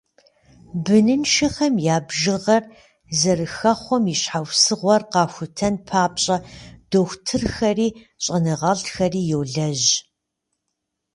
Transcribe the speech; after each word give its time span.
Быныншэхэм 0.83 1.75
я 1.95 1.97
бжыгъэр 2.07 2.63
зэрыхэхъуэм 3.19 4.03
и 4.13 4.15
щхьэусыгъуэр 4.21 5.01
къахутэн 5.11 5.75
папщӏэ 5.87 6.37
дохутырхэри 6.89 7.87
щӏэныгъэлӏхэри 8.23 9.21
йолэжь. 9.29 9.89